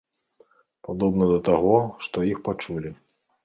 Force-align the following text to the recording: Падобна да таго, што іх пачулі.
Падобна 0.87 1.29
да 1.33 1.37
таго, 1.51 1.77
што 2.09 2.27
іх 2.33 2.43
пачулі. 2.51 2.99